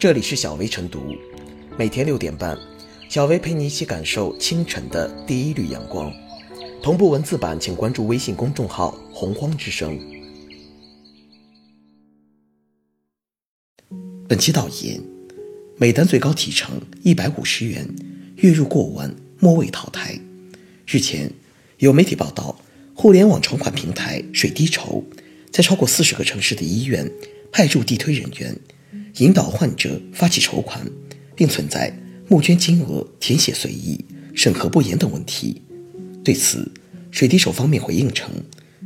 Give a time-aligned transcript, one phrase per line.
[0.00, 1.14] 这里是小薇晨读，
[1.76, 2.56] 每天六点半，
[3.10, 6.10] 小薇陪你一起感受清晨的第一缕阳光。
[6.82, 10.00] 同步文字版，请关注微信公众号“洪荒之声”。
[14.26, 14.98] 本期导言：
[15.76, 17.86] 美单最高提成一百五十元，
[18.36, 20.18] 月入过万末位淘汰。
[20.86, 21.30] 日前，
[21.76, 22.58] 有媒体报道，
[22.94, 25.04] 互联网筹款平台水滴筹
[25.52, 27.06] 在超过四十个城市的医院
[27.52, 28.58] 派驻地推人员。
[29.18, 30.86] 引导患者发起筹款，
[31.34, 31.92] 并存在
[32.28, 35.62] 募捐金额填写随意、审核不严等问题。
[36.24, 36.70] 对此，
[37.10, 38.30] 水滴筹方面回应称，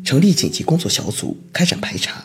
[0.05, 2.25] 成立紧急工作小组开展排查。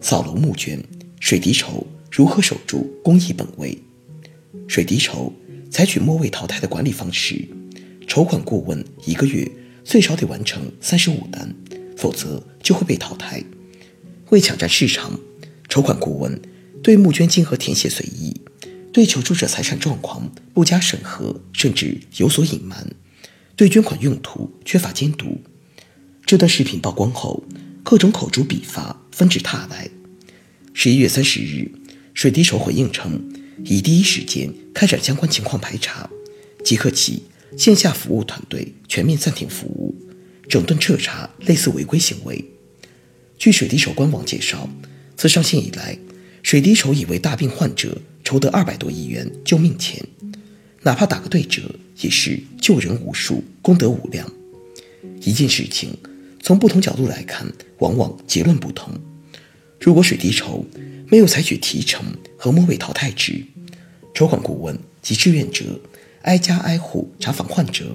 [0.00, 0.82] 扫楼募捐，
[1.18, 3.76] 水滴筹如何守住公益本位？
[4.68, 5.32] 水滴筹。
[5.74, 7.48] 采取末位淘汰的管理方式，
[8.06, 9.50] 筹款顾问一个月
[9.82, 11.52] 最少得完成三十五单，
[11.96, 13.42] 否则就会被淘汰。
[14.30, 15.18] 为抢占市场，
[15.68, 16.40] 筹款顾问
[16.80, 18.40] 对募捐金额填写随意，
[18.92, 22.86] 对求助者财产状况不加审核，甚至有所隐瞒，
[23.56, 25.40] 对捐款用途缺乏监督。
[26.24, 27.42] 这段视频曝光后，
[27.82, 29.90] 各种口诛笔伐纷至沓来。
[30.72, 31.68] 十一月三十日，
[32.14, 33.20] 水滴筹回应称。
[33.64, 36.08] 已第一时间开展相关情况排查，
[36.64, 37.22] 即刻起
[37.56, 39.94] 线下服务团队全面暂停服务，
[40.48, 42.44] 整顿彻查类似违规行为。
[43.38, 44.68] 据水滴筹官网介绍，
[45.16, 45.98] 自上线以来，
[46.42, 50.04] 水滴筹已为大病患者筹得二百多亿元救命钱，
[50.82, 51.62] 哪怕打个对折，
[52.00, 54.30] 也是救人无数，功德无量。
[55.22, 55.96] 一件事情
[56.42, 57.46] 从不同角度来看，
[57.78, 58.92] 往往结论不同。
[59.84, 60.64] 如果水滴筹
[61.10, 62.02] 没有采取提成
[62.38, 63.44] 和末位淘汰制，
[64.14, 65.78] 筹款顾问及志愿者
[66.22, 67.94] 挨家挨户查访患者，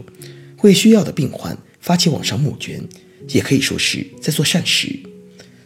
[0.62, 2.88] 为需要的病患发起网上募捐，
[3.30, 5.00] 也可以说是在做善事。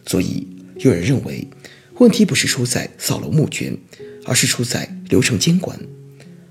[0.08, 0.48] 所以，
[0.78, 1.46] 有人认为
[1.96, 3.78] 问题不是出在扫楼募捐，
[4.24, 5.78] 而是出在流程监管。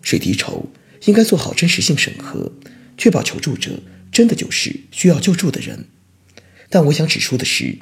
[0.03, 0.69] 水滴筹
[1.07, 2.53] 应该做好真实性审核，
[2.99, 3.83] 确保求助者
[4.13, 5.87] 真的就是需要救助的人。
[6.69, 7.79] 但我想指出的是，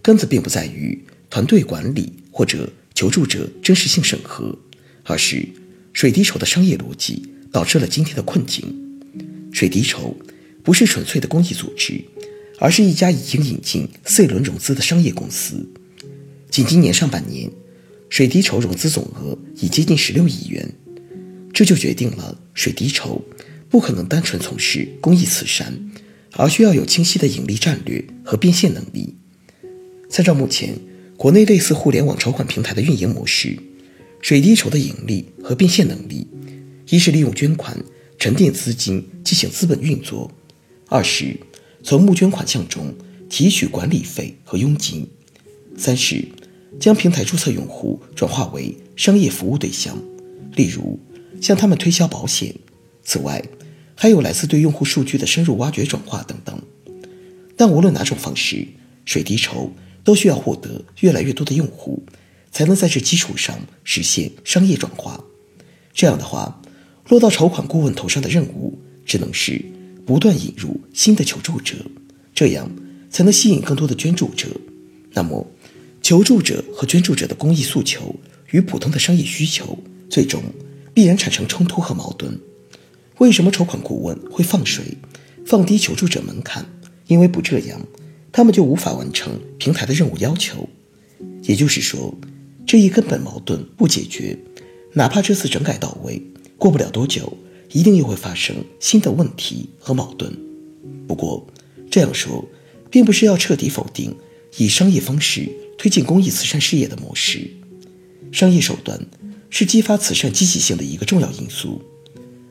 [0.00, 2.12] 根子并不在于团队管理。
[2.36, 4.58] 或者求助者真实性审核，
[5.04, 5.48] 而是
[5.92, 7.22] 水滴筹的商业逻辑
[7.52, 8.64] 导致了今天的困境。
[9.52, 10.16] 水滴筹
[10.64, 12.04] 不是纯粹的公益组织，
[12.58, 15.64] 而是一家已经引进 C 轮融资的商业公司。
[16.50, 17.48] 仅今年上半年，
[18.08, 20.74] 水滴筹融资总额已接近十六亿元，
[21.52, 23.24] 这就决定了水滴筹
[23.70, 25.72] 不可能单纯从事公益慈善，
[26.32, 29.14] 而需要有清晰的盈利战略和变现能力。
[30.10, 30.76] 参照目前。
[31.16, 33.56] 国内类似互联网筹款平台的运营模式，
[34.20, 36.26] 水滴筹的盈利和变现能力，
[36.90, 37.78] 一是利用捐款
[38.18, 40.30] 沉淀资金进行资本运作，
[40.88, 41.38] 二是
[41.82, 42.92] 从募捐款项中
[43.30, 45.08] 提取管理费和佣金，
[45.76, 46.24] 三是
[46.80, 49.96] 将平台注册用户转化为商业服务对象，
[50.56, 50.98] 例如
[51.40, 52.54] 向他们推销保险。
[53.04, 53.42] 此外，
[53.94, 56.60] 还有来自对用户数据的深入挖掘转化等等。
[57.56, 58.66] 但无论哪种方式，
[59.04, 59.70] 水滴筹。
[60.04, 62.04] 都需要获得越来越多的用户，
[62.52, 65.24] 才能在这基础上实现商业转化。
[65.92, 66.60] 这样的话，
[67.08, 69.64] 落到筹款顾问头上的任务只能是
[70.06, 71.76] 不断引入新的求助者，
[72.34, 72.70] 这样
[73.10, 74.48] 才能吸引更多的捐助者。
[75.12, 75.46] 那么，
[76.02, 78.14] 求助者和捐助者的公益诉求
[78.50, 79.78] 与普通的商业需求，
[80.10, 80.42] 最终
[80.92, 82.38] 必然产生冲突和矛盾。
[83.18, 84.84] 为什么筹款顾问会放水，
[85.46, 86.66] 放低求助者门槛？
[87.06, 87.80] 因为不这样。
[88.36, 90.68] 他们就无法完成平台的任务要求，
[91.44, 92.12] 也就是说，
[92.66, 94.36] 这一根本矛盾不解决，
[94.94, 96.20] 哪怕这次整改到位，
[96.58, 97.32] 过不了多久，
[97.70, 100.36] 一定又会发生新的问题和矛盾。
[101.06, 101.46] 不过
[101.88, 102.44] 这样说，
[102.90, 104.12] 并不是要彻底否定
[104.56, 107.48] 以商业方式推进公益慈善事业的模式。
[108.32, 109.00] 商业手段
[109.48, 111.80] 是激发慈善积极性的一个重要因素。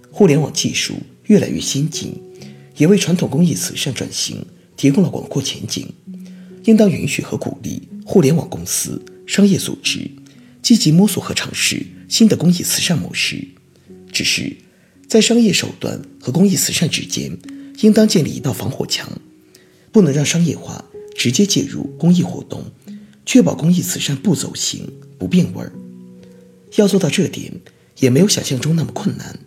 [0.10, 0.94] 互联网技术
[1.26, 2.14] 越来越先进，
[2.78, 4.46] 也为传统公益慈善转型。
[4.76, 5.88] 提供了广阔前景，
[6.66, 10.10] 应当允许和鼓励互联网公司、商业组织
[10.62, 13.48] 积极摸索和尝试新的公益慈善模式。
[14.12, 14.56] 只是，
[15.08, 17.38] 在商业手段和公益慈善之间，
[17.82, 19.12] 应当建立一道防火墙，
[19.92, 20.86] 不能让商业化
[21.16, 22.64] 直接介入公益活动，
[23.26, 24.88] 确保公益慈善不走形、
[25.18, 25.72] 不变味儿。
[26.76, 27.52] 要做到这点，
[28.00, 29.40] 也没有想象中那么困难，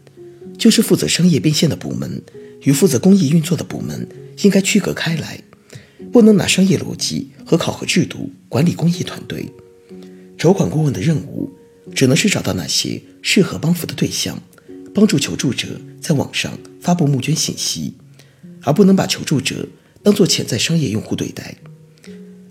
[0.58, 2.22] 就是负责商业变现的部门
[2.62, 4.08] 与负责公益运作的部门。
[4.42, 5.40] 应该区隔开来，
[6.12, 9.48] 不能拿商业逻辑和考核制度管理公益团队。
[10.36, 11.50] 筹款顾问的任务，
[11.94, 14.40] 只能是找到那些适合帮扶的对象，
[14.94, 17.94] 帮助求助者在网上发布募捐信息，
[18.62, 19.66] 而不能把求助者
[20.02, 21.56] 当作潜在商业用户对待。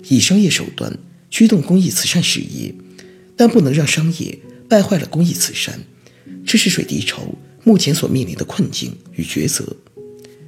[0.07, 0.97] 以商业手段
[1.29, 2.73] 驱动公益慈善事业，
[3.35, 5.79] 但不能让商业败坏了公益慈善，
[6.45, 9.75] 这是水滴筹目前所面临的困境与抉择。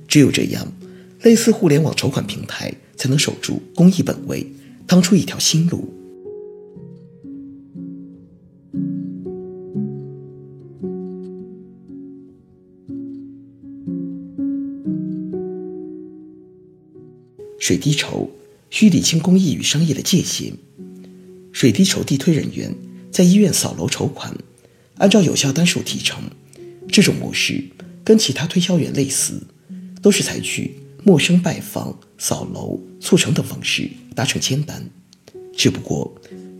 [0.07, 0.71] 只有这样，
[1.27, 4.47] 类似互联网筹款平台才能守住公益本位，
[4.87, 5.93] 趟出一条新路。
[17.59, 18.31] 水滴筹
[18.69, 20.53] 需理清公益与商业的界限。
[21.51, 22.73] 水滴筹地推人员
[23.11, 24.33] 在医院扫楼筹款，
[24.95, 26.23] 按照有效单数提成。
[26.87, 27.65] 这种模式
[28.05, 29.41] 跟其他推销员类似，
[30.01, 30.71] 都是采取
[31.03, 34.89] 陌生拜访、扫楼、促成等方式达成签单。
[35.55, 36.15] 只不过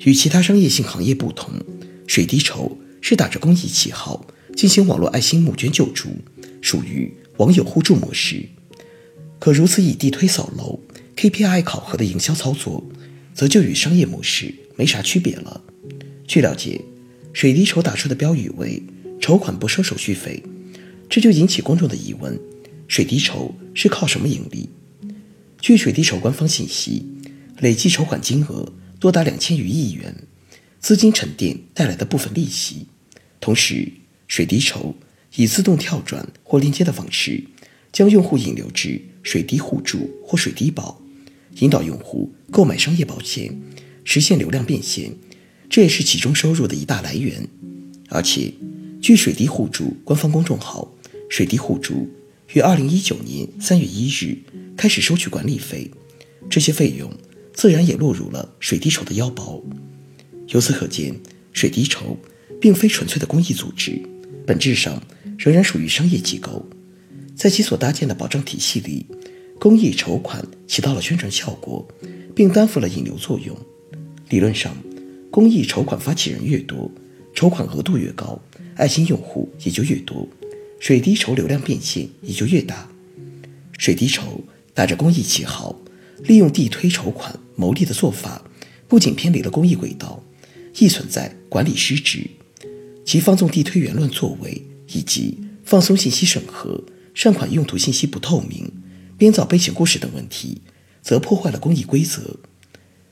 [0.06, 1.54] 与其他商业性行业不同，
[2.08, 4.26] 水滴筹是打着公益旗号
[4.56, 6.10] 进行网络爱心募捐救助，
[6.62, 8.48] 属于网友互助模式。
[9.40, 10.80] 可如此以地推扫楼。
[11.16, 12.84] KPI 考核的营销操作，
[13.34, 15.62] 则就与商业模式没啥区别了。
[16.28, 16.80] 据了解，
[17.34, 18.84] 水滴筹打出的标语为
[19.20, 20.44] “筹款不收手续费”，
[21.10, 22.40] 这就引起公众的疑问：
[22.88, 24.70] 水滴筹是靠什么盈利？
[25.60, 27.06] 据水滴筹官方信息，
[27.60, 30.16] 累计筹款金额多达两千余亿元，
[30.80, 32.88] 资金沉淀带来的部分利息。
[33.42, 33.92] 同时，
[34.28, 34.96] 水滴筹
[35.36, 37.44] 以自动跳转或链接的方式，
[37.92, 41.02] 将用户引流至水滴互助或水滴宝。
[41.60, 43.60] 引导用户购买商业保险，
[44.04, 45.12] 实现流量变现，
[45.70, 47.48] 这也是其中收入的一大来源。
[48.10, 48.54] 而且，
[49.02, 50.94] 据水滴互助官方公众号
[51.30, 52.08] “水滴互助”
[52.54, 54.38] 于二零一九年三月一日
[54.78, 55.92] 开始收取管理费，
[56.50, 57.12] 这些费用
[57.54, 59.62] 自然也落入了水滴筹的腰包。
[60.48, 61.14] 由此可见，
[61.52, 62.18] 水滴筹
[62.62, 64.02] 并非纯粹的公益组织，
[64.46, 65.02] 本质上
[65.38, 66.66] 仍然属于商业机构，
[67.36, 69.06] 在其所搭建的保障体系里。
[69.60, 71.86] 公益筹款起到了宣传效果，
[72.36, 73.58] 并担负了引流作用。
[74.30, 74.78] 理论上，
[75.32, 76.90] 公益筹款发起人越多，
[77.34, 78.40] 筹款额度越高，
[78.76, 80.26] 爱心用户也就越多，
[80.80, 82.90] 水滴筹流量变现也就越大。
[83.78, 84.44] 水滴筹
[84.74, 85.76] 打着公益旗号，
[86.24, 88.44] 利用地推筹款牟利的做法，
[88.88, 90.24] 不仅偏离了公益轨道，
[90.78, 92.28] 亦存在管理失职。
[93.06, 96.84] 其放纵地推员乱作为，以及放松信息审核、
[97.14, 98.72] 善款用途信息不透明。
[99.18, 100.62] 编造悲情故事等问题，
[101.02, 102.38] 则破坏了公益规则。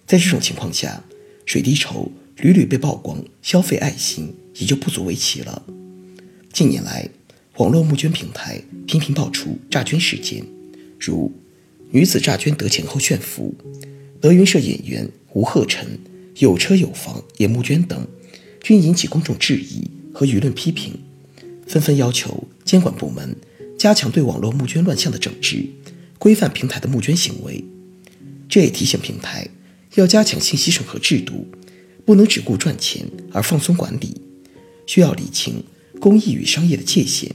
[0.06, 1.04] 在这种情况下，
[1.46, 5.64] 水滴筹屡屡被曝光消费爱心，也就不足为奇了。
[6.54, 7.10] 近年来，
[7.57, 10.44] 网络募捐平台频频爆出诈捐事件，
[11.00, 11.31] 如
[11.90, 13.56] 女子诈捐得钱后炫富，
[14.19, 15.98] 德云社演员吴鹤臣
[16.40, 18.06] 有车有房也募捐等，
[18.62, 21.00] 均引起公众质疑和舆论批评，
[21.66, 23.34] 纷纷要求监管部门
[23.80, 25.66] 加强对网络募捐乱象的整治。
[26.19, 27.63] 规范平台的募捐行为，
[28.50, 29.48] 这也提醒平台
[29.94, 31.48] 要加强信息审核制度，
[32.04, 34.19] 不能只顾赚钱而放松管理，
[34.88, 35.63] 需要理清
[36.06, 37.31] 公益与商业的界限，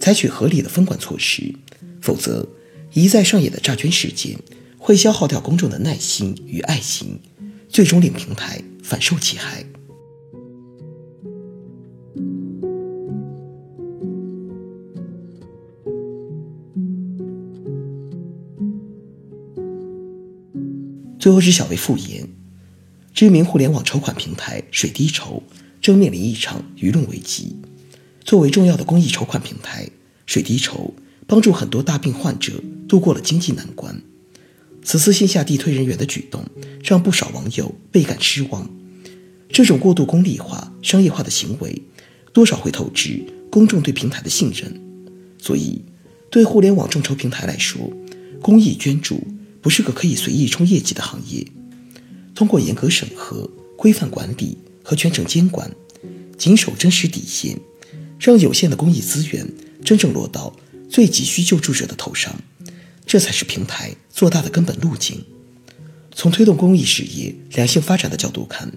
[0.00, 1.54] 采取合理的分管措施，
[2.00, 2.48] 否则
[2.92, 4.36] 一再上演的诈捐事件
[4.76, 7.20] 会消耗掉公众的耐心与爱心，
[7.68, 9.64] 最终令平台反受其害。
[21.20, 22.28] 最后是小微复言，
[23.14, 25.40] 知名互联网筹款平台水滴筹
[25.80, 27.54] 正面临一场舆论危机。
[28.28, 29.88] 作为重要的公益筹款平台，
[30.26, 30.92] 水滴筹
[31.26, 34.02] 帮助很多大病患者度过了经济难关。
[34.82, 36.44] 此次线下地推人员的举动，
[36.84, 38.68] 让不少网友倍感失望。
[39.48, 41.80] 这种过度功利化、商业化的行为，
[42.34, 44.78] 多少会透支公众对平台的信任。
[45.38, 45.82] 所以，
[46.30, 47.90] 对互联网众筹平台来说，
[48.42, 49.26] 公益捐助。
[49.62, 51.46] 不是个可以随意冲业绩的行业。
[52.34, 55.74] 通过严格审核、规范管理和全程监管，
[56.36, 57.58] 谨守真实底线，
[58.18, 59.46] 让有限的公益资源
[59.84, 60.54] 真正落到
[60.90, 62.34] 最急需救助者的头上，
[63.06, 65.24] 这才是平台做大的根本路径。
[66.14, 68.72] 从推动公益事业良性发展的角度看，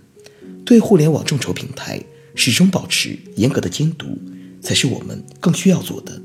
[0.64, 2.00] 对互联网众筹平台
[2.36, 4.18] 始终保持严格的监督，
[4.62, 6.22] 才是我们更需要做的。